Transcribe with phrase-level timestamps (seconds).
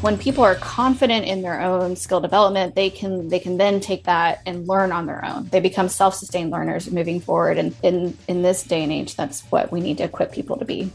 [0.00, 4.04] when people are confident in their own skill development they can they can then take
[4.04, 8.42] that and learn on their own they become self-sustained learners moving forward and in in
[8.42, 10.90] this day and age that's what we need to equip people to be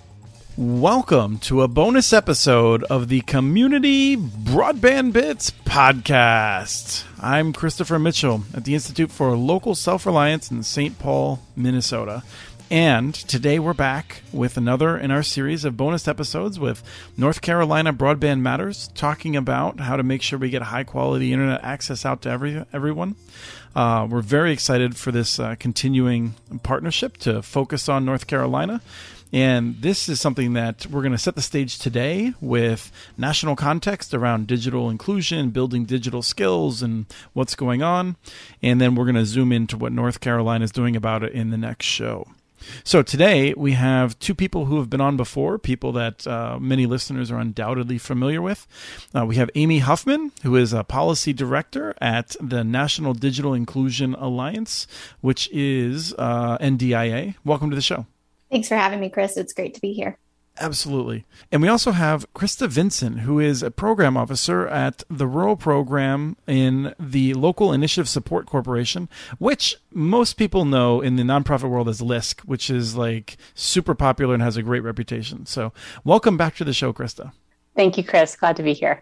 [0.56, 7.06] Welcome to a bonus episode of the Community Broadband Bits podcast.
[7.20, 11.00] I'm Christopher Mitchell at the Institute for Local Self Reliance in St.
[11.00, 12.22] Paul, Minnesota.
[12.74, 16.82] And today we're back with another in our series of bonus episodes with
[17.16, 21.64] North Carolina Broadband Matters, talking about how to make sure we get high quality internet
[21.64, 23.16] access out to every, everyone.
[23.76, 26.34] Uh, we're very excited for this uh, continuing
[26.64, 28.82] partnership to focus on North Carolina
[29.32, 34.14] and this is something that we're going to set the stage today with national context
[34.14, 38.16] around digital inclusion, building digital skills, and what's going on.
[38.62, 41.50] And then we're going to zoom into what North Carolina is doing about it in
[41.50, 42.28] the next show.
[42.84, 46.86] So today we have two people who have been on before, people that uh, many
[46.86, 48.68] listeners are undoubtedly familiar with.
[49.16, 54.16] Uh, we have Amy Huffman, who is a policy director at the National Digital Inclusion
[54.16, 54.88] Alliance,
[55.22, 57.36] which is uh, NDIA.
[57.44, 58.06] Welcome to the show.
[58.52, 59.36] Thanks for having me, Chris.
[59.38, 60.18] It's great to be here.
[60.60, 61.26] Absolutely.
[61.52, 66.38] And we also have Krista Vincent, who is a program officer at the Rural Program
[66.46, 72.02] in the Local Initiative Support Corporation, which most people know in the nonprofit world as
[72.02, 75.48] LISC, which is like super popular and has a great reputation.
[75.48, 75.74] So,
[76.04, 77.32] welcome back to the show, Krista.
[77.76, 78.36] Thank you, Chris.
[78.36, 79.02] Glad to be here.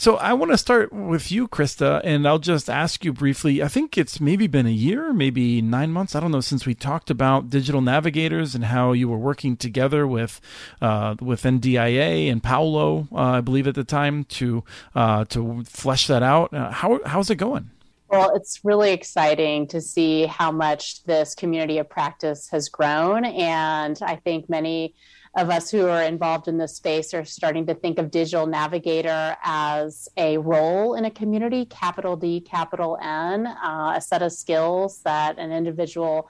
[0.00, 3.64] So I want to start with you, Krista, and I'll just ask you briefly.
[3.64, 6.14] I think it's maybe been a year, maybe nine months.
[6.14, 10.06] I don't know since we talked about digital navigators and how you were working together
[10.06, 10.40] with
[10.80, 14.62] uh, with NDIA and Paulo, uh, I believe at the time, to
[14.94, 16.54] uh, to flesh that out.
[16.54, 17.72] Uh, how how's it going?
[18.08, 23.98] Well, it's really exciting to see how much this community of practice has grown, and
[24.00, 24.94] I think many
[25.38, 29.36] of us who are involved in this space are starting to think of digital navigator
[29.42, 35.00] as a role in a community, capital D, capital N, uh, a set of skills
[35.02, 36.28] that an individual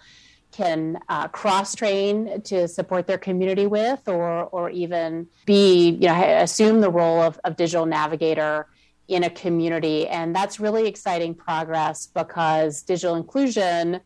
[0.52, 6.22] can uh, cross train to support their community with, or or even be you know
[6.40, 8.66] assume the role of, of digital navigator
[9.08, 14.00] in a community, and that's really exciting progress because digital inclusion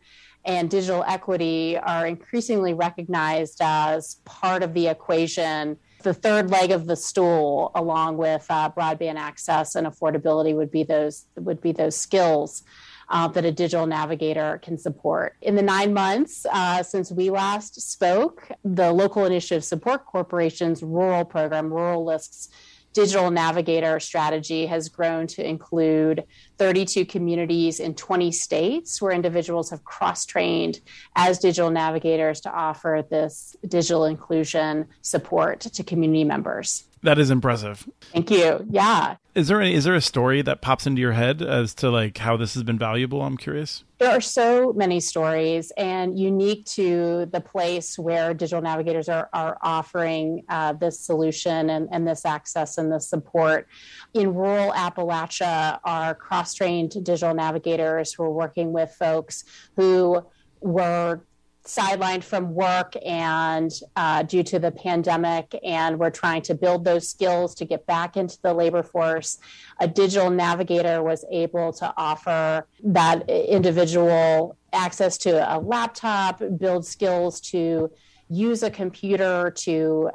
[0.45, 5.77] and digital equity are increasingly recognized as part of the equation.
[6.03, 10.83] The third leg of the stool, along with uh, broadband access and affordability, would be
[10.83, 12.63] those would be those skills
[13.09, 15.35] uh, that a digital navigator can support.
[15.41, 21.23] In the nine months uh, since we last spoke, the Local Initiative Support Corporation's rural
[21.23, 22.49] program, Rural LISC's
[22.93, 26.23] digital navigator strategy has grown to include
[26.57, 30.79] 32 communities in 20 states where individuals have cross trained
[31.15, 36.85] as digital navigators to offer this digital inclusion support to community members.
[37.03, 37.87] That is impressive.
[38.13, 38.65] Thank you.
[38.69, 39.17] Yeah.
[39.35, 42.17] Is there any, is there a story that pops into your head as to like
[42.19, 43.21] how this has been valuable?
[43.21, 43.83] I'm curious.
[43.97, 49.57] There are so many stories and unique to the place where digital navigators are, are
[49.61, 53.67] offering uh, this solution and, and this access and this support.
[54.13, 59.43] In rural Appalachia, our cross trained digital navigators who working with folks
[59.75, 60.25] who
[60.61, 61.23] were
[61.65, 67.07] sidelined from work and uh, due to the pandemic and we're trying to build those
[67.07, 69.37] skills to get back into the labor force
[69.79, 77.39] a digital navigator was able to offer that individual access to a laptop build skills
[77.39, 77.89] to
[78.29, 80.09] use a computer to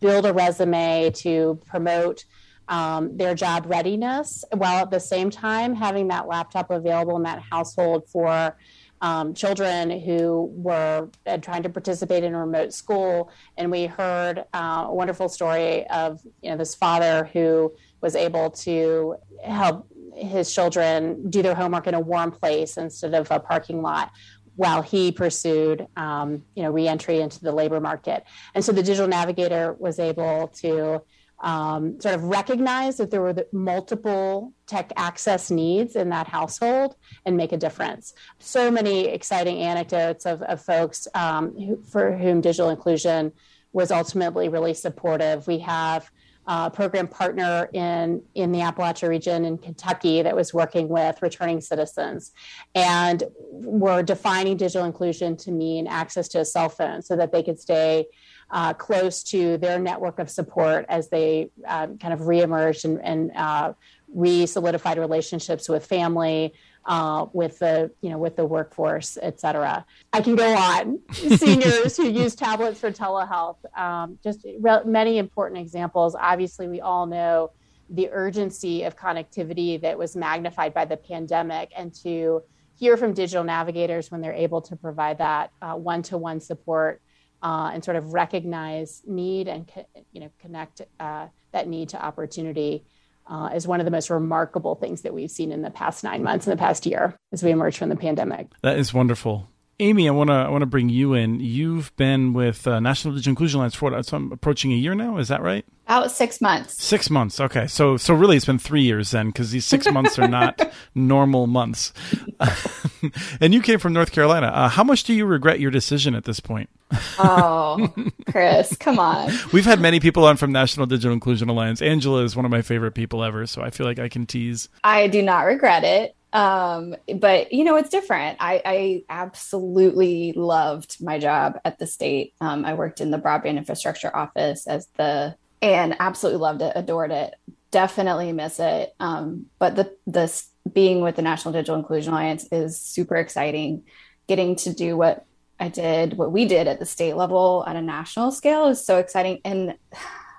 [0.00, 2.24] build a resume to promote
[2.68, 7.40] um, their job readiness while at the same time having that laptop available in that
[7.40, 8.56] household for
[9.00, 14.44] um, children who were uh, trying to participate in a remote school, and we heard
[14.54, 20.54] uh, a wonderful story of you know this father who was able to help his
[20.54, 24.10] children do their homework in a warm place instead of a parking lot
[24.54, 28.24] while he pursued um, you know reentry into the labor market.
[28.54, 31.02] And so the digital navigator was able to
[31.40, 36.96] um, sort of recognize that there were the multiple tech access needs in that household
[37.24, 38.14] and make a difference.
[38.38, 43.32] So many exciting anecdotes of, of folks um, who, for whom digital inclusion
[43.72, 45.46] was ultimately really supportive.
[45.46, 46.10] We have
[46.46, 51.60] a program partner in, in the Appalachia region in Kentucky that was working with returning
[51.60, 52.32] citizens.
[52.74, 57.42] And we're defining digital inclusion to mean access to a cell phone so that they
[57.42, 58.06] could stay
[58.50, 63.32] uh, close to their network of support as they uh, kind of reemerged and, and
[63.34, 63.72] uh,
[64.14, 66.54] re-solidified relationships with family,
[66.84, 69.84] uh, with the you know with the workforce, et cetera.
[70.12, 71.00] I can go on.
[71.12, 73.56] Seniors who use tablets for telehealth.
[73.76, 76.14] Um, just re- many important examples.
[76.14, 77.50] Obviously, we all know
[77.90, 82.42] the urgency of connectivity that was magnified by the pandemic and to
[82.76, 87.00] hear from digital navigators when they're able to provide that one to one support
[87.42, 89.70] uh, and sort of recognize need and
[90.12, 92.84] you know connect uh, that need to opportunity
[93.28, 96.22] uh, is one of the most remarkable things that we've seen in the past nine
[96.22, 98.48] months in the past year as we emerge from the pandemic.
[98.62, 99.48] That is wonderful.
[99.78, 101.38] Amy, I want to I want to bring you in.
[101.40, 104.94] You've been with uh, National Digital Inclusion Alliance for what, so I'm approaching a year
[104.94, 105.18] now.
[105.18, 105.66] Is that right?
[105.86, 106.82] About six months.
[106.82, 107.38] Six months.
[107.38, 110.72] Okay, so so really, it's been three years then, because these six months are not
[110.94, 111.92] normal months.
[113.40, 114.46] and you came from North Carolina.
[114.46, 116.70] Uh, how much do you regret your decision at this point?
[117.18, 117.92] oh,
[118.30, 119.30] Chris, come on.
[119.52, 121.82] We've had many people on from National Digital Inclusion Alliance.
[121.82, 124.70] Angela is one of my favorite people ever, so I feel like I can tease.
[124.82, 126.15] I do not regret it.
[126.32, 128.38] Um, but you know, it's different.
[128.40, 132.34] I, I absolutely loved my job at the state.
[132.40, 137.10] Um, I worked in the broadband infrastructure office as the and absolutely loved it, adored
[137.10, 137.34] it.
[137.70, 138.94] Definitely miss it.
[139.00, 143.84] Um, but the this being with the National Digital Inclusion Alliance is super exciting.
[144.28, 145.24] Getting to do what
[145.58, 148.98] I did, what we did at the state level on a national scale is so
[148.98, 149.40] exciting.
[149.44, 149.76] And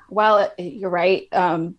[0.10, 1.75] while you're right, um,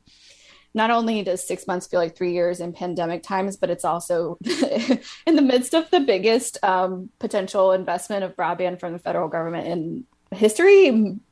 [0.74, 4.38] not only does six months feel like three years in pandemic times, but it's also
[5.26, 9.66] in the midst of the biggest um, potential investment of broadband from the federal government
[9.66, 10.88] in history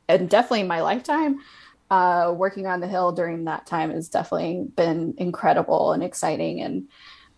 [0.09, 1.39] and definitely my lifetime.
[1.89, 6.61] Uh, working on the Hill during that time has definitely been incredible and exciting.
[6.61, 6.89] And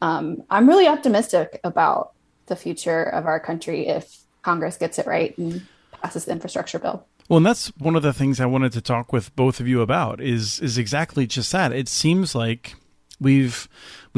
[0.01, 2.13] um, I'm really optimistic about
[2.47, 5.67] the future of our country if Congress gets it right and
[6.01, 7.07] passes the infrastructure bill.
[7.29, 9.83] Well, and that's one of the things I wanted to talk with both of you
[9.83, 11.73] about is is exactly just that.
[11.73, 12.75] It seems like
[13.21, 13.69] we've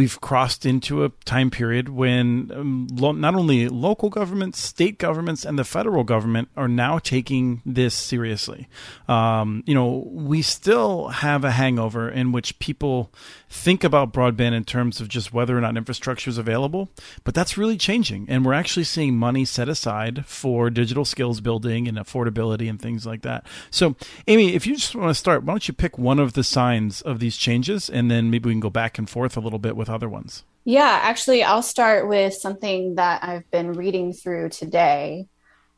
[0.01, 5.45] we've crossed into a time period when um, lo- not only local governments, state governments,
[5.45, 8.67] and the federal government are now taking this seriously.
[9.09, 13.13] Um, you know, we still have a hangover in which people
[13.51, 16.89] think about broadband in terms of just whether or not infrastructure is available,
[17.23, 21.87] but that's really changing, and we're actually seeing money set aside for digital skills building
[21.87, 23.45] and affordability and things like that.
[23.71, 26.43] So, Amy, if you just want to start, why don't you pick one of the
[26.43, 29.59] signs of these changes, and then maybe we can go back and forth a little
[29.59, 30.45] bit with other ones?
[30.65, 35.27] Yeah, actually, I'll start with something that I've been reading through today.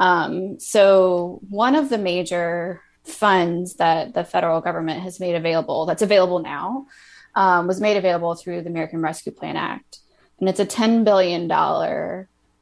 [0.01, 6.03] Um, so, one of the major funds that the federal government has made available, that's
[6.03, 6.87] available now,
[7.35, 9.99] um, was made available through the American Rescue Plan Act.
[10.41, 11.51] And it's a $10 billion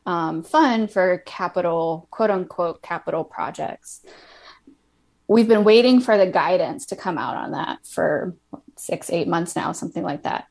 [0.06, 4.04] um, fund for capital, quote unquote, capital projects.
[5.28, 8.34] We've been waiting for the guidance to come out on that for
[8.76, 10.46] six, eight months now, something like that.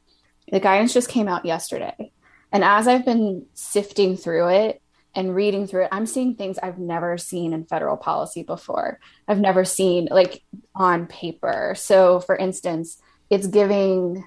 [0.51, 2.11] The guidance just came out yesterday.
[2.51, 4.81] And as I've been sifting through it
[5.13, 8.99] and reading through it, I'm seeing things I've never seen in federal policy before.
[9.27, 10.43] I've never seen like
[10.75, 11.75] on paper.
[11.77, 14.23] So, for instance, it's giving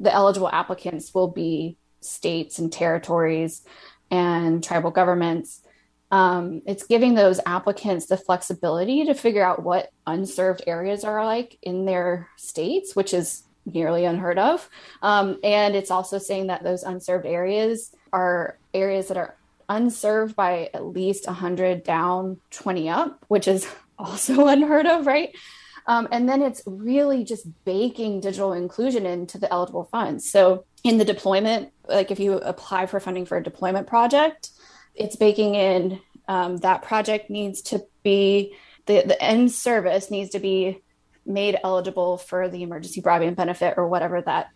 [0.00, 3.62] the eligible applicants will be states and territories
[4.10, 5.60] and tribal governments.
[6.10, 11.58] Um, it's giving those applicants the flexibility to figure out what unserved areas are like
[11.62, 14.68] in their states, which is nearly unheard of.
[15.02, 19.36] Um, and it's also saying that those unserved areas are areas that are
[19.68, 23.66] unserved by at least 100 down, 20 up, which is
[23.98, 25.34] also unheard of, right?
[25.86, 30.30] Um, and then it's really just baking digital inclusion into the eligible funds.
[30.30, 34.50] So in the deployment, like if you apply for funding for a deployment project,
[34.94, 38.54] it's baking in um, that project needs to be
[38.86, 40.81] the, the end service needs to be
[41.24, 44.50] made eligible for the emergency broadband benefit or whatever that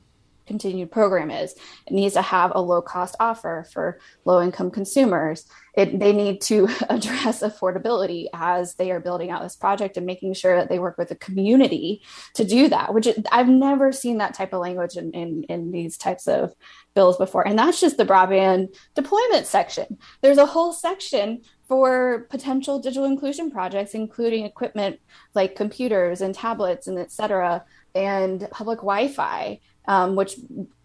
[0.46, 1.54] continued program is.
[1.87, 5.44] It needs to have a low cost offer for low income consumers.
[5.75, 10.35] It, they need to address affordability as they are building out this project and making
[10.35, 12.02] sure that they work with the community
[12.35, 15.99] to do that, which I've never seen that type of language in, in, in these
[15.99, 16.54] types of
[16.94, 17.46] bills before.
[17.46, 19.99] And that's just the broadband deployment section.
[20.23, 25.00] There's a whole section for potential digital inclusion projects, including equipment
[25.35, 30.37] like computers and tablets and et cetera, and public Wi Fi, um, which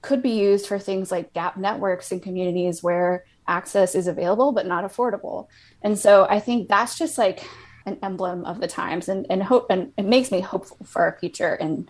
[0.02, 4.66] could be used for things like gap networks in communities where access is available but
[4.66, 5.48] not affordable.
[5.82, 7.48] And so I think that's just like
[7.86, 11.18] an emblem of the times and, and hope and it makes me hopeful for our
[11.20, 11.90] future and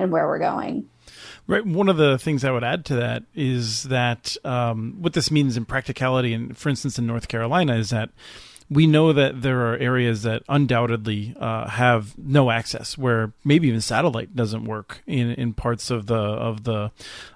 [0.00, 0.88] and where we're going.
[1.46, 1.66] Right.
[1.66, 5.56] One of the things I would add to that is that um, what this means
[5.56, 8.10] in practicality, and for instance, in North Carolina, is that
[8.70, 13.80] we know that there are areas that undoubtedly uh, have no access, where maybe even
[13.80, 16.92] satellite doesn't work in, in parts of the of the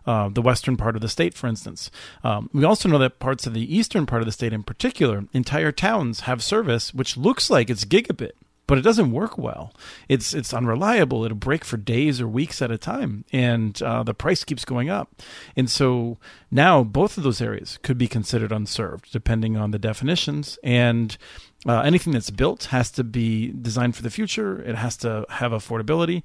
[0.06, 1.90] uh, the western part of the state, for instance.
[2.22, 5.24] Um, we also know that parts of the eastern part of the state, in particular,
[5.32, 8.32] entire towns have service which looks like it's gigabit
[8.66, 9.72] but it doesn't work well.
[10.08, 11.24] It's it's unreliable.
[11.24, 14.88] It'll break for days or weeks at a time, and uh, the price keeps going
[14.90, 15.22] up.
[15.56, 16.18] And so
[16.50, 20.58] now both of those areas could be considered unserved, depending on the definitions.
[20.62, 21.16] And
[21.66, 24.60] uh, anything that's built has to be designed for the future.
[24.62, 26.22] It has to have affordability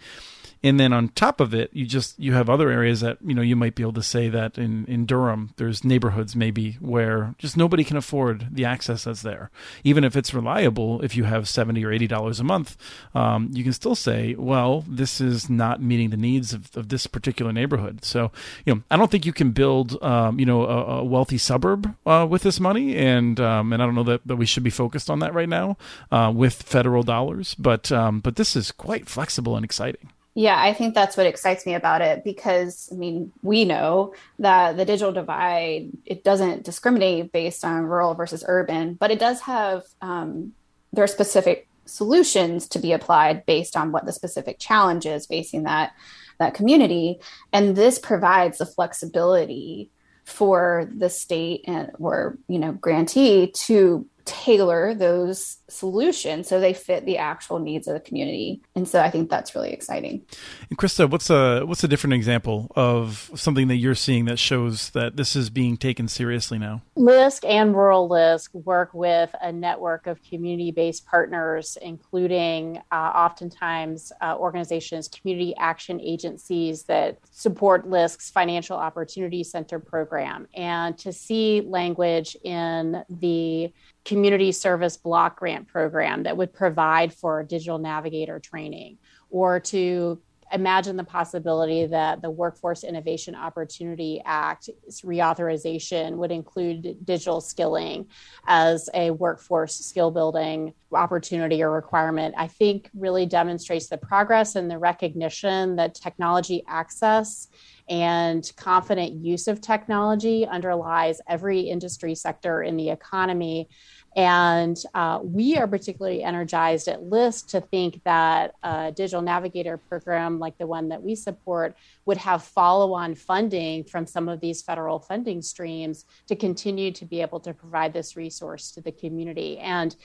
[0.64, 3.42] and then on top of it you just you have other areas that you know
[3.42, 7.58] you might be able to say that in in Durham there's neighborhoods maybe where just
[7.58, 9.52] nobody can afford the access that's there.
[9.84, 12.78] Even if it's reliable if you have 70 or 80 dollars a month
[13.16, 17.08] um, you can still say well this is not meeting the needs of, of this
[17.08, 18.04] particular neighborhood.
[18.04, 18.32] So
[18.66, 21.96] you know I don't think you can build um, you know a, a wealthy suburb
[22.06, 22.96] uh, with this money.
[22.96, 25.50] And um, and I don't know that, that we should be focused on that right
[25.50, 25.78] now
[26.12, 27.56] uh, with federal dollars.
[27.56, 31.66] But um, but this is quite flexible and exciting yeah, I think that's what excites
[31.66, 37.32] me about it because I mean, we know that the digital divide it doesn't discriminate
[37.32, 40.54] based on rural versus urban, but it does have um,
[40.94, 45.64] there are specific solutions to be applied based on what the specific challenge is facing
[45.64, 45.94] that
[46.40, 47.20] that community,
[47.52, 49.92] and this provides the flexibility
[50.26, 57.06] for the state and or you know grantee to tailor those solutions so they fit
[57.06, 58.62] the actual needs of the community.
[58.76, 60.22] And so i think that's really exciting.
[60.70, 64.90] And krista what's a what's a different example of something that you're seeing that shows
[64.92, 66.82] that this is being taken seriously now?
[66.96, 74.36] LISC and rural LISC work with a network of community-based partners including uh, oftentimes uh,
[74.38, 80.48] organizations community action agencies that support LISC's financial opportunity center program.
[80.54, 83.72] And to see language in the
[84.06, 88.98] community service block grant program that would provide for digital navigator training
[89.30, 90.20] or to
[90.52, 94.70] imagine the possibility that the Workforce Innovation Opportunity Act
[95.04, 98.08] reauthorization would include digital skilling
[98.48, 104.70] as a workforce skill building opportunity or requirement, I think really demonstrates the progress and
[104.70, 107.48] the recognition that technology access
[107.90, 113.68] and confident use of technology underlies every industry sector in the economy
[114.16, 120.40] and uh, we are particularly energized at LISC to think that a digital navigator program
[120.40, 124.62] like the one that we support would have follow on funding from some of these
[124.62, 129.60] federal funding streams to continue to be able to provide this resource to the community.
[129.60, 129.96] And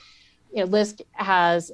[0.53, 1.71] you know, LISC has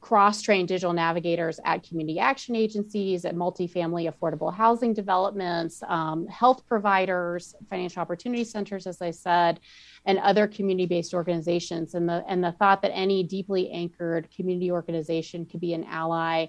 [0.00, 6.66] cross trained digital navigators at community action agencies, at multifamily affordable housing developments, um, health
[6.66, 9.60] providers, financial opportunity centers, as I said,
[10.04, 11.94] and other community based organizations.
[11.94, 16.46] And the, and the thought that any deeply anchored community organization could be an ally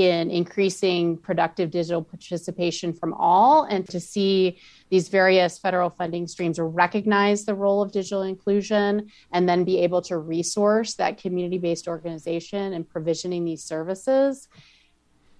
[0.00, 6.58] in increasing productive digital participation from all and to see these various federal funding streams
[6.58, 11.86] recognize the role of digital inclusion and then be able to resource that community based
[11.86, 14.48] organization and provisioning these services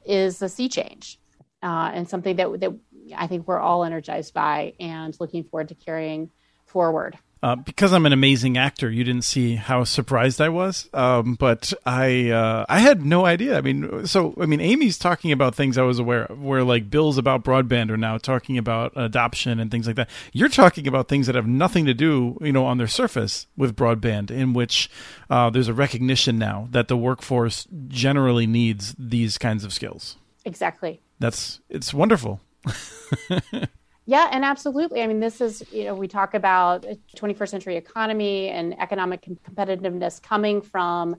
[0.04, 1.18] is a sea change
[1.62, 2.72] uh, and something that, that
[3.16, 6.30] I think we're all energized by and looking forward to carrying
[6.66, 7.18] forward.
[7.42, 10.90] Uh, because I'm an amazing actor, you didn't see how surprised I was.
[10.92, 13.56] Um, but I uh, I had no idea.
[13.56, 16.90] I mean, so I mean, Amy's talking about things I was aware of, where like
[16.90, 20.10] bills about broadband are now talking about adoption and things like that.
[20.34, 23.74] You're talking about things that have nothing to do, you know, on their surface with
[23.74, 24.90] broadband, in which
[25.30, 30.16] uh, there's a recognition now that the workforce generally needs these kinds of skills.
[30.44, 31.00] Exactly.
[31.18, 32.40] That's it's wonderful.
[34.10, 35.04] Yeah, and absolutely.
[35.04, 40.20] I mean, this is, you know, we talk about 21st century economy and economic competitiveness
[40.20, 41.14] coming from,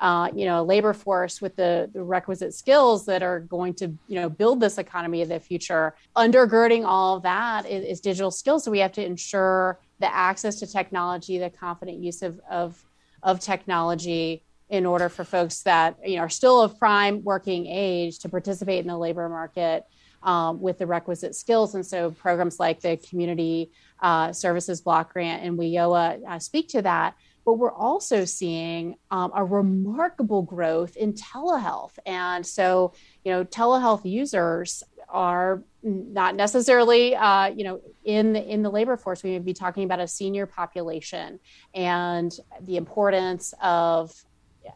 [0.00, 3.94] uh, you know, a labor force with the, the requisite skills that are going to,
[4.08, 5.94] you know, build this economy of the future.
[6.16, 8.64] Undergirding all of that is, is digital skills.
[8.64, 12.84] So we have to ensure the access to technology, the confident use of, of,
[13.22, 18.18] of technology in order for folks that, you know, are still of prime working age
[18.18, 19.84] to participate in the labor market
[20.26, 21.74] um, with the requisite skills.
[21.74, 23.70] And so programs like the Community
[24.02, 27.14] uh, Services Block Grant and WIOA uh, speak to that.
[27.46, 31.96] But we're also seeing um, a remarkable growth in telehealth.
[32.04, 32.92] And so,
[33.24, 38.96] you know, telehealth users are not necessarily, uh, you know, in the, in the labor
[38.96, 39.22] force.
[39.22, 41.38] We may be talking about a senior population
[41.72, 44.12] and the importance of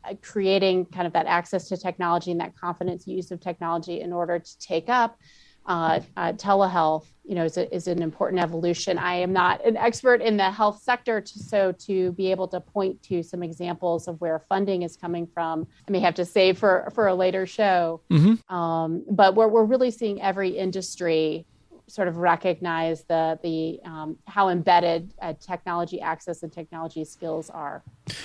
[0.04, 4.12] uh, creating kind of that access to technology and that confidence use of technology in
[4.12, 5.19] order to take up
[5.66, 8.98] uh, uh, telehealth, you know, is, a, is an important evolution.
[8.98, 12.60] I am not an expert in the health sector, to, so to be able to
[12.60, 16.58] point to some examples of where funding is coming from, I may have to save
[16.58, 18.00] for for a later show.
[18.10, 18.54] Mm-hmm.
[18.54, 21.46] Um, but we're we're really seeing every industry
[21.90, 27.82] sort of recognize the the um, how embedded uh, technology access and technology skills are.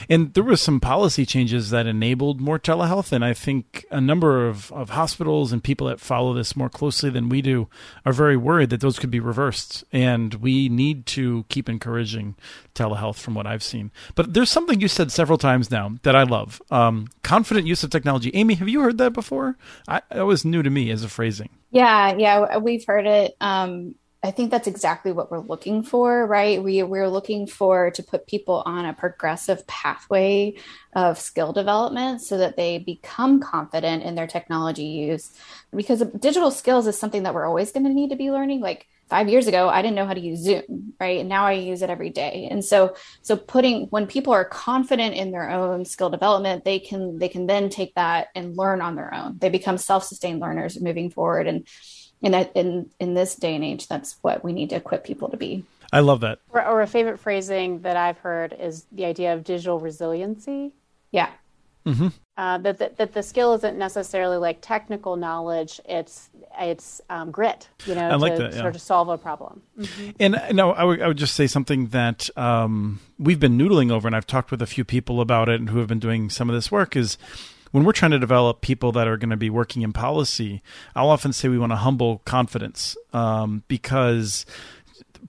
[0.09, 3.11] And there were some policy changes that enabled more telehealth.
[3.11, 7.09] And I think a number of, of hospitals and people that follow this more closely
[7.09, 7.67] than we do
[8.05, 9.83] are very worried that those could be reversed.
[9.91, 12.35] And we need to keep encouraging
[12.73, 13.91] telehealth from what I've seen.
[14.15, 17.89] But there's something you said several times now that I love um, confident use of
[17.89, 18.31] technology.
[18.33, 19.57] Amy, have you heard that before?
[19.87, 21.49] I, that was new to me as a phrasing.
[21.71, 23.35] Yeah, yeah, we've heard it.
[23.41, 23.95] Um,
[24.25, 26.61] I think that's exactly what we're looking for, right?
[26.61, 30.55] We we're looking for to put people on a progressive pathway
[30.93, 35.31] of skill development so that they become confident in their technology use.
[35.75, 38.61] Because digital skills is something that we're always going to need to be learning.
[38.61, 41.19] Like five years ago, I didn't know how to use Zoom, right?
[41.19, 42.47] And now I use it every day.
[42.49, 47.19] And so so putting when people are confident in their own skill development, they can
[47.19, 49.37] they can then take that and learn on their own.
[49.37, 51.67] They become self-sustained learners moving forward and
[52.21, 55.37] in in in this day and age, that's what we need to equip people to
[55.37, 55.65] be.
[55.93, 56.39] I love that.
[56.49, 60.73] Or, or a favorite phrasing that I've heard is the idea of digital resiliency.
[61.11, 61.29] Yeah.
[61.85, 62.07] Mm-hmm.
[62.37, 66.29] Uh, that, that, that the skill isn't necessarily like technical knowledge; it's
[66.59, 68.61] it's um, grit, you know, I like to that, yeah.
[68.61, 69.61] sort of solve a problem.
[69.79, 70.09] Mm-hmm.
[70.19, 74.07] And no, I would, I would just say something that um, we've been noodling over,
[74.07, 76.49] and I've talked with a few people about it, and who have been doing some
[76.49, 76.95] of this work.
[76.95, 77.17] Is
[77.75, 80.63] when we're trying to develop people that are going to be working in policy,
[80.95, 84.45] I'll often say we want to humble confidence um, because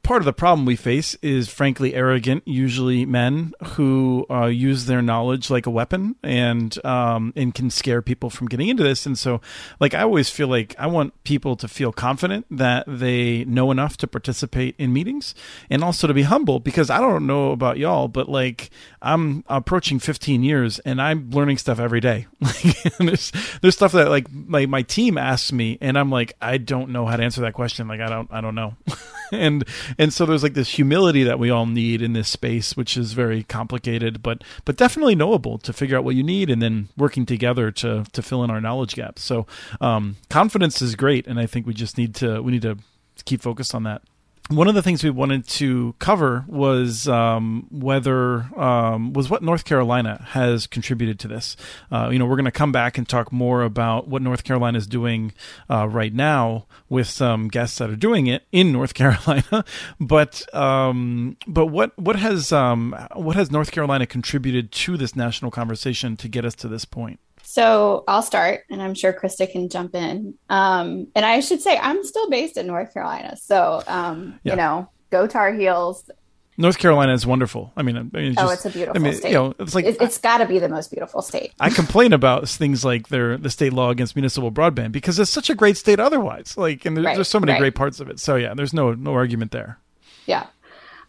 [0.06, 5.02] part of the problem we face is frankly arrogant, usually men who uh, use their
[5.02, 9.04] knowledge like a weapon and um, and can scare people from getting into this.
[9.04, 9.40] And so,
[9.80, 13.96] like I always feel like I want people to feel confident that they know enough
[13.96, 15.34] to participate in meetings,
[15.68, 18.70] and also to be humble because I don't know about y'all, but like
[19.02, 22.28] I'm approaching 15 years and I'm learning stuff every day.
[23.00, 26.90] there's there's stuff that like my my team asks me, and I'm like I don't
[26.90, 27.88] know how to answer that question.
[27.88, 28.76] Like I don't I don't know.
[29.32, 29.64] and
[29.98, 33.12] and so there's like this humility that we all need in this space, which is
[33.12, 37.26] very complicated, but but definitely knowable to figure out what you need and then working
[37.26, 39.22] together to to fill in our knowledge gaps.
[39.22, 39.46] So
[39.80, 42.78] um, confidence is great, and I think we just need to we need to
[43.24, 44.02] keep focused on that
[44.48, 49.64] one of the things we wanted to cover was um, whether um, was what North
[49.64, 51.56] Carolina has contributed to this.
[51.90, 54.78] Uh, you know, we're going to come back and talk more about what North Carolina
[54.78, 55.32] is doing
[55.68, 59.64] uh, right now with some guests that are doing it in North Carolina.
[59.98, 65.50] but um, but what what has um, what has North Carolina contributed to this national
[65.50, 67.18] conversation to get us to this point?
[67.48, 70.34] So I'll start, and I'm sure Krista can jump in.
[70.50, 74.52] Um, and I should say I'm still based in North Carolina, so um, yeah.
[74.52, 76.10] you know, go Tar Heels.
[76.58, 77.72] North Carolina is wonderful.
[77.76, 79.28] I mean, I mean just, oh, it's a beautiful I mean, state.
[79.28, 81.52] You know, it's like it, has got to be the most beautiful state.
[81.60, 85.48] I complain about things like their the state law against municipal broadband because it's such
[85.48, 86.56] a great state otherwise.
[86.56, 87.60] Like, and there's, right, there's so many right.
[87.60, 88.18] great parts of it.
[88.18, 89.78] So yeah, there's no no argument there.
[90.26, 90.46] Yeah.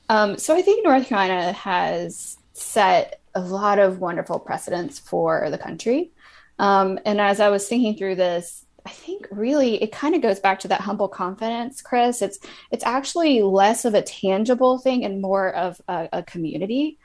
[0.08, 5.58] Um, so I think North Carolina has set a lot of wonderful precedents for the
[5.58, 6.12] country.
[6.60, 10.40] Um, and as I was thinking through this, I think really it kind of goes
[10.40, 12.22] back to that humble confidence, Chris.
[12.22, 12.40] It's
[12.72, 16.98] it's actually less of a tangible thing and more of a, a community.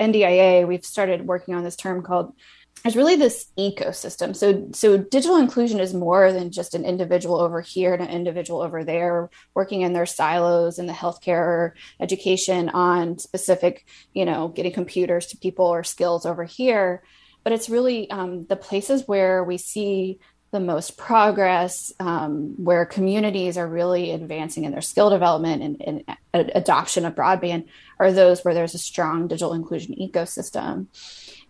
[0.00, 2.34] NDIA, we've started working on this term called
[2.82, 4.36] there's really this ecosystem.
[4.36, 8.60] So, so digital inclusion is more than just an individual over here and an individual
[8.60, 14.72] over there working in their silos in the healthcare education on specific, you know, getting
[14.72, 17.02] computers to people or skills over here
[17.44, 20.18] but it's really um, the places where we see
[20.50, 26.50] the most progress, um, where communities are really advancing in their skill development and, and,
[26.54, 27.66] adoption of broadband,
[27.98, 30.86] are those where there's a strong digital inclusion ecosystem.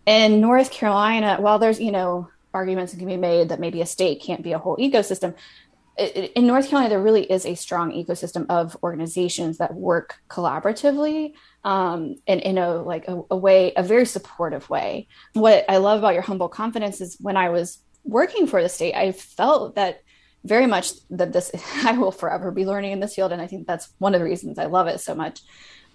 [0.05, 3.85] In North Carolina, while there's you know arguments that can be made that maybe a
[3.85, 5.35] state can't be a whole ecosystem,
[5.97, 12.15] in North Carolina, there really is a strong ecosystem of organizations that work collaboratively um,
[12.27, 15.07] and in a like a, a, way, a very supportive way.
[15.33, 18.93] What I love about your humble confidence is when I was working for the state,
[18.93, 20.01] I felt that
[20.45, 21.51] very much that this
[21.83, 24.25] I will forever be learning in this field, and I think that's one of the
[24.25, 25.41] reasons I love it so much.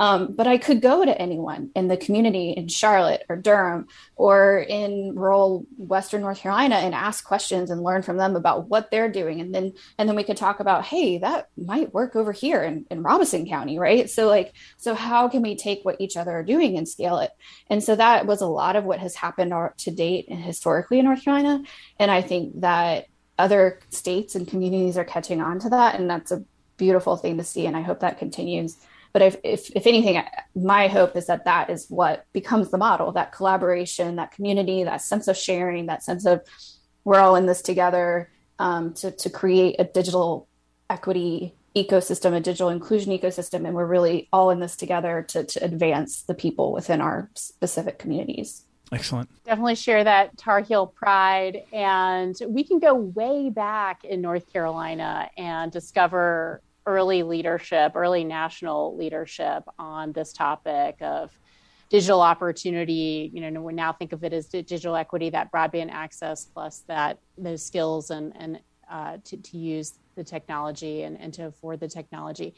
[0.00, 3.86] Um, but I could go to anyone in the community in Charlotte or Durham
[4.16, 8.90] or in rural Western North Carolina and ask questions and learn from them about what
[8.90, 9.42] they're doing.
[9.42, 12.86] And then, and then we could talk about, hey, that might work over here in,
[12.90, 14.08] in Robeson County, right?
[14.08, 17.32] So like, so how can we take what each other are doing and scale it?
[17.68, 21.04] And so that was a lot of what has happened to date and historically in
[21.04, 21.62] North Carolina.
[21.98, 23.09] And I think that
[23.40, 25.98] other states and communities are catching on to that.
[25.98, 26.44] And that's a
[26.76, 27.66] beautiful thing to see.
[27.66, 28.76] And I hope that continues.
[29.12, 30.22] But if, if, if anything,
[30.54, 35.02] my hope is that that is what becomes the model that collaboration, that community, that
[35.02, 36.42] sense of sharing, that sense of
[37.04, 40.46] we're all in this together um, to, to create a digital
[40.88, 45.64] equity ecosystem, a digital inclusion ecosystem, and we're really all in this together to, to
[45.64, 48.64] advance the people within our specific communities.
[48.92, 49.28] Excellent.
[49.44, 51.62] Definitely share that Tar Heel pride.
[51.72, 58.96] And we can go way back in North Carolina and discover early leadership, early national
[58.96, 61.30] leadership on this topic of
[61.88, 63.30] digital opportunity.
[63.32, 67.18] You know, we now think of it as digital equity, that broadband access plus that
[67.38, 71.86] those skills and and uh, to, to use the technology and, and to afford the
[71.86, 72.54] technology.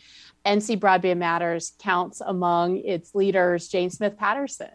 [0.46, 4.70] NC Broadband Matters counts among its leaders Jane Smith Patterson,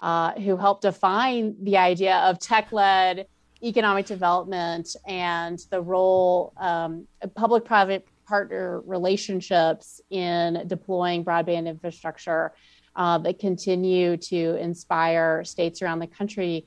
[0.00, 3.26] uh, who helped define the idea of tech led
[3.62, 12.52] economic development and the role um, public private partner relationships in deploying broadband infrastructure
[12.96, 16.66] uh, that continue to inspire states around the country.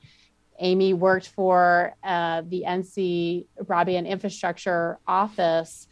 [0.60, 5.88] Amy worked for uh, the NC Broadband Infrastructure Office.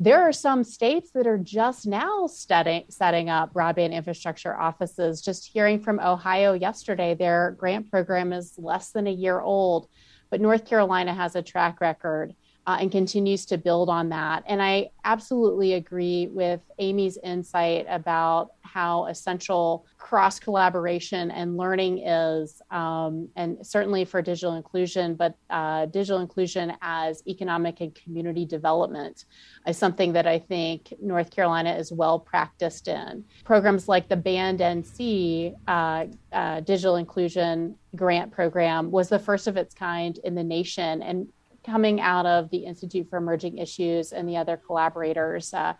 [0.00, 5.20] There are some states that are just now studying, setting up broadband infrastructure offices.
[5.20, 9.88] Just hearing from Ohio yesterday, their grant program is less than a year old,
[10.30, 12.34] but North Carolina has a track record
[12.68, 14.44] uh, and continues to build on that.
[14.46, 22.60] And I absolutely agree with Amy's insight about how essential cross collaboration and learning is,
[22.70, 29.24] um, and certainly for digital inclusion, but uh, digital inclusion as economic and community development
[29.66, 33.24] is something that I think North Carolina is well practiced in.
[33.44, 36.04] Programs like the Band NC uh,
[36.34, 41.28] uh, Digital Inclusion Grant Program was the first of its kind in the nation and
[41.68, 45.52] coming out of the Institute for Emerging Issues and the other collaborators.
[45.52, 45.74] Uh,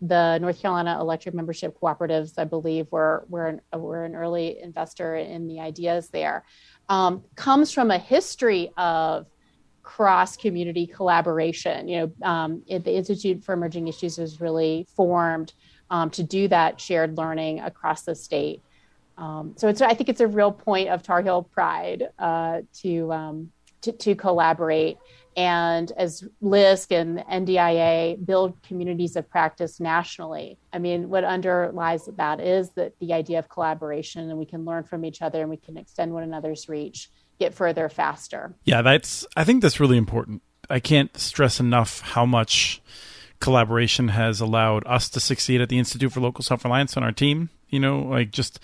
[0.00, 5.16] the North Carolina Electric Membership Cooperatives, I believe, were, were, an, were an early investor
[5.16, 6.44] in the ideas there,
[6.88, 9.26] um, comes from a history of
[9.82, 11.88] cross community collaboration.
[11.88, 15.54] You know, um, it, the Institute for Emerging Issues was really formed
[15.90, 18.62] um, to do that shared learning across the state.
[19.16, 23.12] Um, so it's, I think it's a real point of Tar Heel pride uh, to,
[23.12, 23.50] um,
[23.82, 24.98] to, to collaborate
[25.36, 30.58] and as LISC and NDIA build communities of practice nationally.
[30.72, 34.84] I mean, what underlies that is that the idea of collaboration and we can learn
[34.84, 38.54] from each other and we can extend one another's reach, get further faster.
[38.64, 40.42] Yeah, that's I think that's really important.
[40.70, 42.82] I can't stress enough how much
[43.38, 47.12] collaboration has allowed us to succeed at the Institute for Local Self Reliance on our
[47.12, 47.50] team.
[47.68, 48.58] You know, like just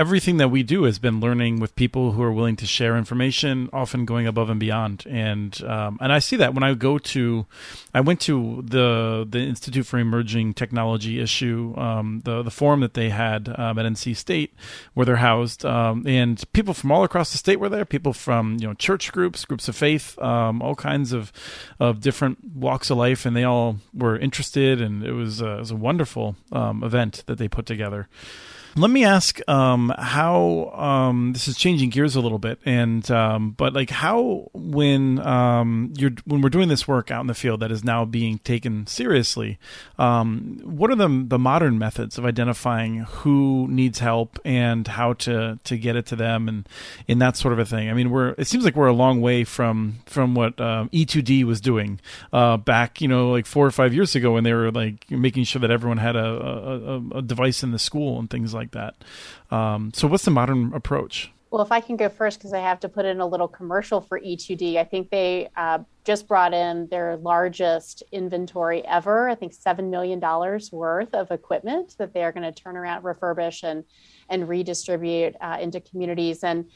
[0.00, 3.68] everything that we do has been learning with people who are willing to share information,
[3.70, 5.04] often going above and beyond.
[5.06, 7.44] And um, and I see that when I go to,
[7.92, 12.94] I went to the the Institute for Emerging Technology issue, um, the the forum that
[12.94, 14.54] they had um, at NC State,
[14.94, 17.84] where they're housed, um, and people from all across the state were there.
[17.84, 21.30] People from you know church groups, groups of faith, um, all kinds of
[21.78, 25.60] of different walks of life, and they all were interested, and it was a, it
[25.60, 28.08] was a wonderful um, event that they put together.
[28.76, 33.50] Let me ask um, how um, this is changing gears a little bit, and um,
[33.50, 37.60] but like how when um, you're when we're doing this work out in the field
[37.60, 39.58] that is now being taken seriously,
[39.98, 45.58] um, what are the the modern methods of identifying who needs help and how to
[45.64, 46.68] to get it to them and
[47.08, 47.90] in that sort of a thing?
[47.90, 51.42] I mean, we're it seems like we're a long way from from what um, E2D
[51.42, 52.00] was doing
[52.32, 55.42] uh, back, you know, like four or five years ago when they were like making
[55.42, 58.72] sure that everyone had a, a, a device in the school and things like like
[58.72, 58.94] that.
[59.50, 61.32] Um, so, what's the modern approach?
[61.50, 64.00] Well, if I can go first, because I have to put in a little commercial
[64.00, 69.28] for E2D, I think they uh, just brought in their largest inventory ever.
[69.28, 73.64] I think $7 million worth of equipment that they are going to turn around, refurbish,
[73.64, 73.82] and,
[74.28, 76.44] and redistribute uh, into communities.
[76.44, 76.66] And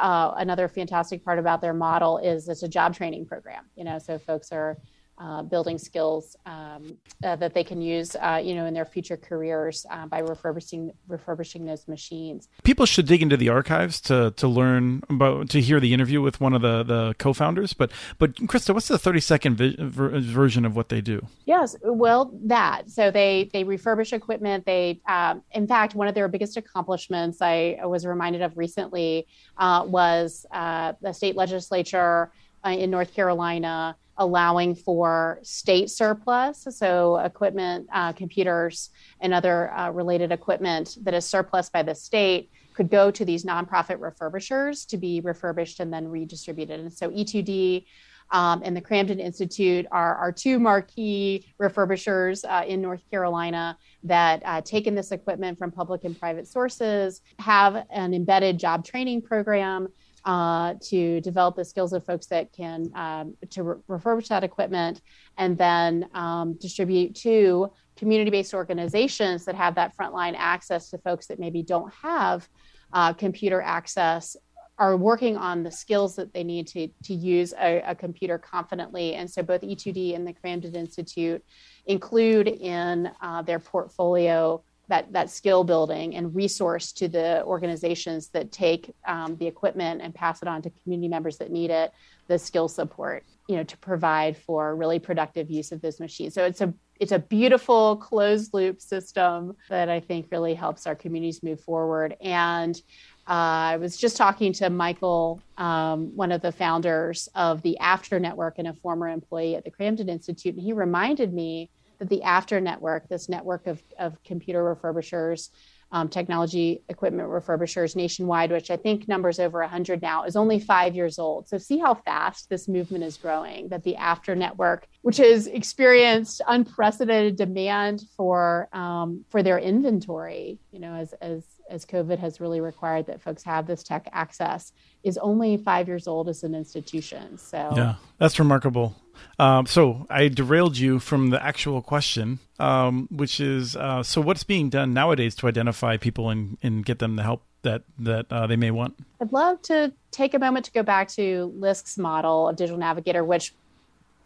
[0.00, 3.64] uh, another fantastic part about their model is it's a job training program.
[3.76, 4.78] You know, so folks are
[5.18, 9.16] uh, building skills um, uh, that they can use, uh, you know, in their future
[9.16, 12.48] careers uh, by refurbishing refurbishing those machines.
[12.64, 16.40] People should dig into the archives to to learn about to hear the interview with
[16.40, 17.72] one of the the co-founders.
[17.74, 21.26] But but Krista, what's the thirty second vi- ver- version of what they do?
[21.44, 24.66] Yes, well, that so they they refurbish equipment.
[24.66, 29.84] They, um, in fact, one of their biggest accomplishments I was reminded of recently uh,
[29.86, 32.32] was uh, the state legislature
[32.64, 40.32] in North Carolina allowing for state surplus, so equipment, uh, computers, and other uh, related
[40.32, 45.20] equipment that is surplus by the state could go to these nonprofit refurbishers to be
[45.20, 46.80] refurbished and then redistributed.
[46.80, 47.84] And so E2D
[48.30, 54.42] um, and the Kramden Institute are, our two marquee refurbishers uh, in North Carolina that
[54.44, 59.88] uh, this equipment from public and private sources, have an embedded job training program
[60.24, 65.02] uh, to develop the skills of folks that can um, to re- refurbish that equipment
[65.36, 71.38] and then um, distribute to community-based organizations that have that frontline access to folks that
[71.38, 72.48] maybe don't have
[72.92, 74.36] uh, computer access
[74.78, 79.14] are working on the skills that they need to, to use a, a, computer confidently.
[79.14, 81.44] And so both E2D and the Kramden Institute
[81.86, 88.52] include in uh, their portfolio that, that skill building and resource to the organizations that
[88.52, 91.92] take um, the equipment and pass it on to community members that need it,
[92.28, 96.34] the skill support, you know, to provide for really productive use of those machines.
[96.34, 100.94] So it's a it's a beautiful closed loop system that I think really helps our
[100.94, 102.16] communities move forward.
[102.20, 102.80] And
[103.26, 108.20] uh, I was just talking to Michael, um, one of the founders of the AFTRR
[108.20, 112.22] Network and a former employee at the Kramden Institute, and he reminded me that the
[112.24, 115.50] AFTRR Network, this network of, of computer refurbishers,
[115.92, 120.96] um, technology equipment refurbishers nationwide, which I think numbers over 100 now, is only five
[120.96, 121.48] years old.
[121.48, 123.68] So see how fast this movement is growing.
[123.68, 130.80] That the AFTRR Network, which has experienced unprecedented demand for um, for their inventory, you
[130.80, 134.72] know, as as as COVID has really required that folks have this tech access,
[135.02, 137.38] is only five years old as an institution.
[137.38, 138.96] So yeah, that's remarkable.
[139.38, 144.44] Um, so I derailed you from the actual question, um, which is uh, so what's
[144.44, 148.46] being done nowadays to identify people and, and get them the help that that uh,
[148.46, 148.98] they may want?
[149.20, 153.24] I'd love to take a moment to go back to LISC's model of digital navigator,
[153.24, 153.54] which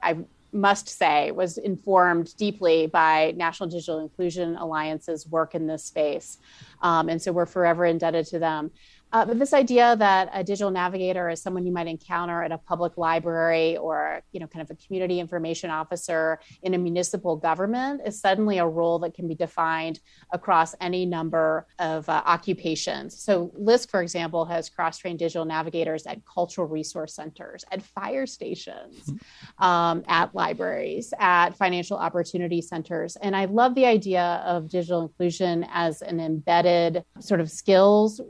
[0.02, 0.18] I
[0.52, 6.38] must say was informed deeply by National Digital Inclusion Alliance's work in this space.
[6.82, 8.70] Um, and so we're forever indebted to them.
[9.12, 12.58] Uh, but this idea that a digital navigator is someone you might encounter at a
[12.58, 18.02] public library or, you know, kind of a community information officer in a municipal government
[18.04, 20.00] is suddenly a role that can be defined
[20.32, 23.18] across any number of uh, occupations.
[23.18, 29.12] So, LISC, for example, has cross-trained digital navigators at cultural resource centers, at fire stations,
[29.58, 35.66] um, at libraries, at financial opportunity centers, and I love the idea of digital inclusion
[35.72, 38.20] as an embedded sort of skills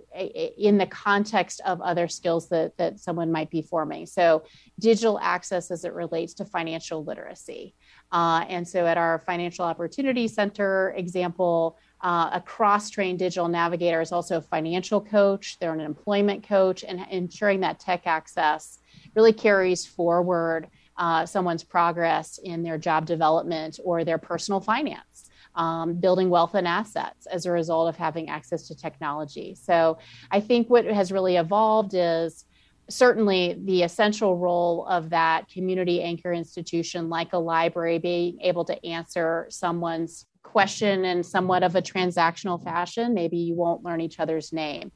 [0.69, 4.05] in the context of other skills that, that someone might be forming.
[4.05, 4.45] So,
[4.79, 7.75] digital access as it relates to financial literacy.
[8.13, 14.03] Uh, and so, at our Financial Opportunity Center example, uh, a cross trained digital navigator
[14.03, 18.79] is also a financial coach, they're an employment coach, and ensuring that tech access
[19.17, 25.95] really carries forward uh, someone's progress in their job development or their personal finance um,
[25.95, 29.55] building wealth and assets as a result of having access to technology.
[29.55, 29.99] So
[30.31, 32.45] I think what has really evolved is
[32.91, 38.87] certainly the essential role of that community anchor institution like a library being able to
[38.87, 44.53] answer someone's question in somewhat of a transactional fashion maybe you won't learn each other's
[44.55, 44.91] name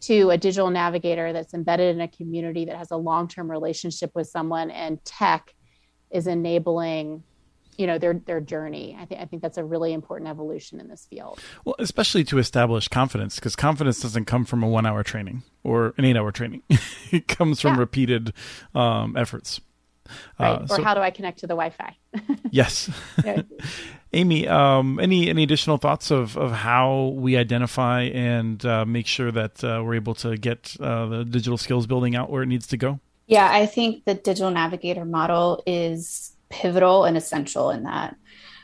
[0.00, 4.26] to a digital navigator that's embedded in a community that has a long-term relationship with
[4.26, 5.54] someone and tech
[6.10, 7.22] is enabling
[7.78, 8.96] you know their their journey.
[8.98, 11.40] I think I think that's a really important evolution in this field.
[11.64, 15.94] Well, especially to establish confidence, because confidence doesn't come from a one hour training or
[15.98, 16.62] an eight hour training.
[17.10, 17.80] it comes from yeah.
[17.80, 18.32] repeated
[18.74, 19.60] um, efforts.
[20.38, 20.48] Right.
[20.48, 21.96] Uh, or so, how do I connect to the Wi-Fi?
[22.50, 22.90] yes.
[24.12, 29.30] Amy, um, any any additional thoughts of, of how we identify and uh, make sure
[29.32, 32.66] that uh, we're able to get uh, the digital skills building out where it needs
[32.68, 33.00] to go?
[33.26, 38.16] Yeah, I think the digital navigator model is pivotal and essential in that.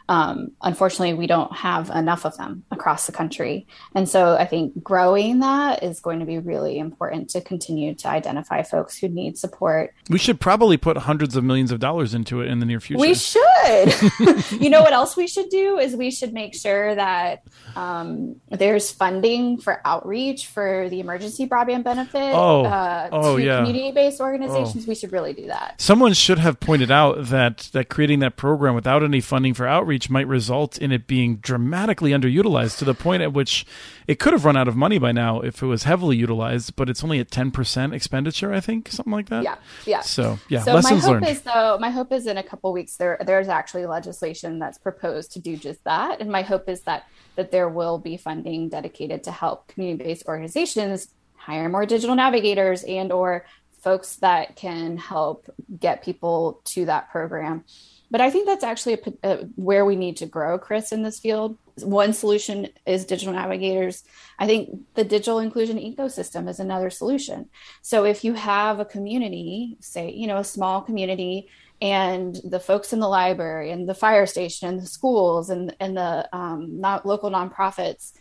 [0.09, 3.67] Um, unfortunately, we don't have enough of them across the country.
[3.95, 8.09] And so I think growing that is going to be really important to continue to
[8.09, 9.95] identify folks who need support.
[10.11, 13.01] We should probably put hundreds of millions of dollars into it in the near future.
[13.01, 13.41] We should.
[14.61, 17.45] you know what else we should do is we should make sure that
[17.77, 23.59] um, there's funding for outreach for the emergency broadband benefit oh, uh, oh, to yeah.
[23.59, 24.85] community-based organizations.
[24.85, 24.89] Oh.
[24.89, 25.81] We should really do that.
[25.81, 29.92] Someone should have pointed out that that creating that program without any funding for outreach
[30.11, 33.67] might result in it being dramatically underutilized to the point at which
[34.07, 36.77] it could have run out of money by now if it was heavily utilized.
[36.77, 39.45] But it's only at ten percent expenditure, I think, something like that.
[39.45, 40.01] Yeah, yeah.
[40.01, 41.29] So yeah, so lessons my hope learned.
[41.29, 45.33] Is, though, my hope is in a couple weeks there there's actually legislation that's proposed
[45.33, 49.25] to do just that, and my hope is that that there will be funding dedicated
[49.25, 53.45] to help community-based organizations hire more digital navigators and or
[53.81, 55.51] folks that can help
[55.81, 57.65] get people to that program
[58.13, 61.19] but i think that's actually a, a, where we need to grow chris in this
[61.19, 61.59] field.
[61.81, 64.05] One solution is digital navigators.
[64.39, 67.49] I think the digital inclusion ecosystem is another solution.
[67.81, 71.49] So if you have a community say you know a small community
[71.81, 75.97] and the folks in the library and the fire station and the schools and, and
[75.97, 78.13] the um, not local nonprofits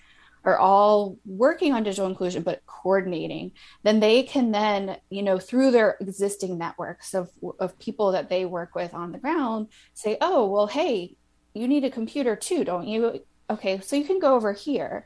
[0.43, 3.51] are all working on digital inclusion but coordinating
[3.83, 8.45] then they can then you know through their existing networks of, of people that they
[8.45, 11.15] work with on the ground say oh well hey
[11.53, 15.05] you need a computer too don't you okay so you can go over here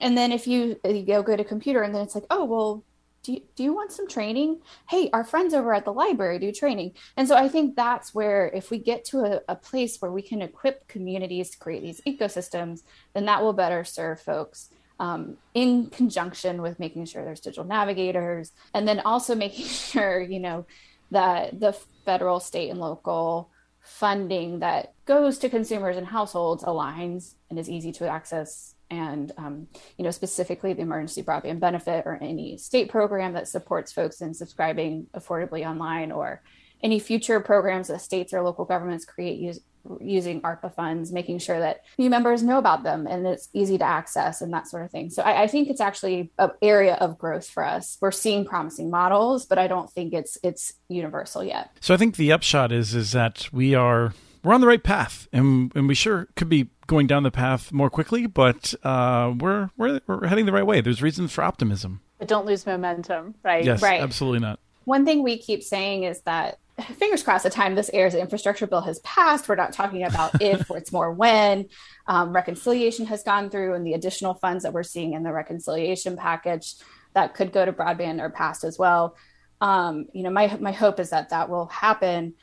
[0.00, 2.84] and then if you, you go get a computer and then it's like oh well
[3.24, 4.60] do you, do you want some training?
[4.88, 6.92] Hey, our friends over at the library do training.
[7.16, 10.20] And so I think that's where, if we get to a, a place where we
[10.20, 12.82] can equip communities to create these ecosystems,
[13.14, 14.68] then that will better serve folks
[15.00, 20.40] um, in conjunction with making sure there's digital navigators and then also making sure, you
[20.40, 20.66] know,
[21.10, 27.58] that the federal, state, and local funding that goes to consumers and households aligns and
[27.58, 28.74] is easy to access.
[28.90, 33.92] And um, you know specifically the emergency broadband benefit or any state program that supports
[33.92, 36.42] folks in subscribing affordably online or
[36.84, 39.58] any future programs that states or local governments create use,
[40.00, 43.84] using ARPA funds, making sure that new members know about them and it's easy to
[43.84, 45.08] access and that sort of thing.
[45.08, 47.96] So I, I think it's actually an area of growth for us.
[48.02, 51.70] We're seeing promising models, but I don't think it's it's universal yet.
[51.80, 55.26] So I think the upshot is is that we are we're on the right path,
[55.32, 59.70] and and we sure could be going down the path more quickly, but uh, we're
[59.78, 60.82] we're we're heading the right way.
[60.82, 62.02] There's reasons for optimism.
[62.18, 63.64] But don't lose momentum, right?
[63.64, 64.02] Yes, right.
[64.02, 64.60] absolutely not.
[64.84, 68.66] One thing we keep saying is that fingers crossed the time this airs the infrastructure
[68.66, 71.66] bill has passed we're not talking about if it's more when
[72.06, 76.16] um, reconciliation has gone through and the additional funds that we're seeing in the reconciliation
[76.16, 76.74] package
[77.12, 79.16] that could go to broadband are passed as well
[79.60, 82.34] um, you know my, my hope is that that will happen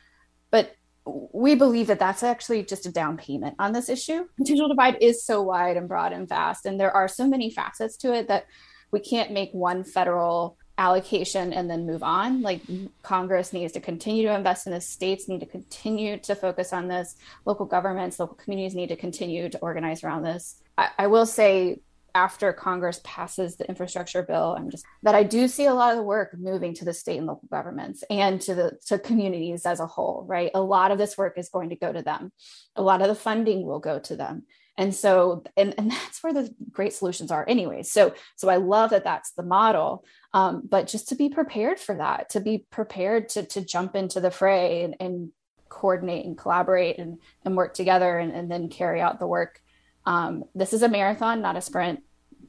[0.49, 4.25] but we believe that that's actually just a down payment on this issue.
[4.43, 7.97] Digital divide is so wide and broad and vast, and there are so many facets
[7.97, 8.45] to it that
[8.91, 12.41] we can't make one federal allocation and then move on.
[12.41, 12.61] Like
[13.03, 16.87] Congress needs to continue to invest in this, states need to continue to focus on
[16.87, 17.15] this,
[17.45, 20.59] local governments, local communities need to continue to organize around this.
[20.77, 21.79] I, I will say
[22.15, 25.97] after Congress passes the infrastructure bill, I'm just that I do see a lot of
[25.97, 29.79] the work moving to the state and local governments and to the to communities as
[29.79, 30.51] a whole, right?
[30.55, 32.31] A lot of this work is going to go to them.
[32.75, 34.43] A lot of the funding will go to them.
[34.77, 37.83] And so, and, and that's where the great solutions are anyway.
[37.83, 40.05] So, so I love that that's the model.
[40.33, 44.21] Um, but just to be prepared for that, to be prepared to, to jump into
[44.21, 45.31] the fray and, and
[45.67, 49.61] coordinate and collaborate and, and work together and, and then carry out the work
[50.05, 52.01] um, this is a marathon, not a sprint,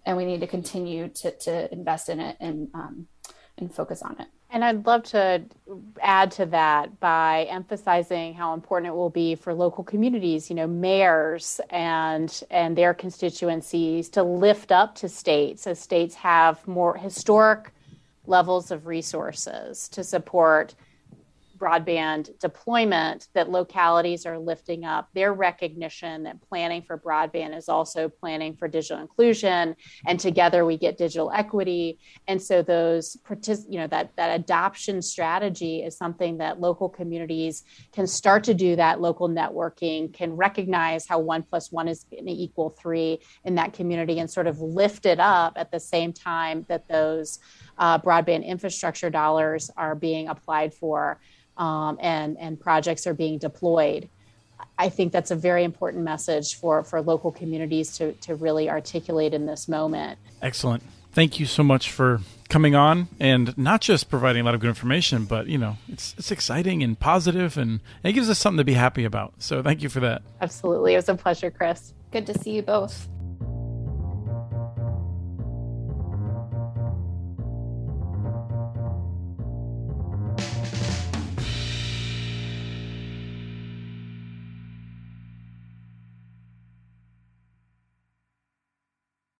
[0.06, 3.06] and we need to continue to, to invest in it and um,
[3.58, 4.28] and focus on it.
[4.52, 5.42] And I'd love to
[6.02, 10.66] add to that by emphasizing how important it will be for local communities, you know,
[10.66, 17.72] mayors and and their constituencies to lift up to states as states have more historic
[18.26, 20.74] levels of resources to support
[21.62, 28.08] broadband deployment that localities are lifting up their recognition that planning for broadband is also
[28.08, 32.00] planning for digital inclusion and together we get digital equity.
[32.26, 33.16] And so those
[33.68, 38.74] you know that that adoption strategy is something that local communities can start to do
[38.74, 43.54] that local networking can recognize how one plus one is going to equal three in
[43.54, 47.38] that community and sort of lift it up at the same time that those
[47.78, 51.20] uh, broadband infrastructure dollars are being applied for
[51.56, 54.08] um, and and projects are being deployed.
[54.78, 59.34] I think that's a very important message for for local communities to to really articulate
[59.34, 60.18] in this moment.
[60.40, 60.82] Excellent.
[61.12, 64.68] Thank you so much for coming on and not just providing a lot of good
[64.68, 68.64] information, but you know, it's it's exciting and positive and it gives us something to
[68.64, 69.34] be happy about.
[69.38, 70.22] So thank you for that.
[70.40, 70.94] Absolutely.
[70.94, 71.92] It was a pleasure, Chris.
[72.10, 73.08] Good to see you both.